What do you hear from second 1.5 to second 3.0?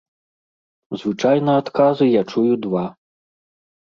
адказы я чую два.